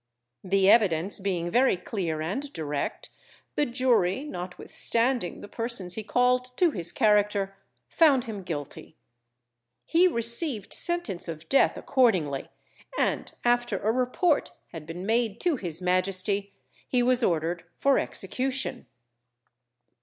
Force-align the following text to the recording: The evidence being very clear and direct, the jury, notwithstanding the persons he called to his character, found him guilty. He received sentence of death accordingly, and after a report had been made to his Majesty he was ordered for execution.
The 0.43 0.67
evidence 0.67 1.19
being 1.19 1.51
very 1.51 1.77
clear 1.77 2.23
and 2.23 2.51
direct, 2.53 3.11
the 3.55 3.67
jury, 3.67 4.23
notwithstanding 4.23 5.41
the 5.41 5.47
persons 5.47 5.93
he 5.93 6.01
called 6.03 6.57
to 6.57 6.71
his 6.71 6.91
character, 6.91 7.55
found 7.87 8.25
him 8.25 8.41
guilty. 8.41 8.95
He 9.85 10.07
received 10.07 10.73
sentence 10.73 11.27
of 11.27 11.47
death 11.49 11.77
accordingly, 11.77 12.49
and 12.97 13.31
after 13.45 13.77
a 13.77 13.91
report 13.91 14.51
had 14.69 14.87
been 14.87 15.05
made 15.05 15.39
to 15.41 15.55
his 15.55 15.83
Majesty 15.83 16.51
he 16.87 17.03
was 17.03 17.21
ordered 17.21 17.63
for 17.77 17.99
execution. 17.99 18.87